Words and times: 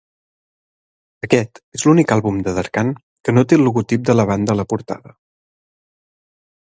Aquest 1.27 1.61
és 1.79 1.83
l'únic 1.87 2.13
àlbum 2.15 2.39
de 2.47 2.55
Darkane 2.61 2.95
que 3.29 3.35
no 3.39 3.43
té 3.51 3.59
el 3.61 3.65
logotip 3.67 4.09
de 4.09 4.17
la 4.19 4.27
banda 4.33 4.55
a 4.57 4.61
la 4.63 4.67
portada. 4.75 5.15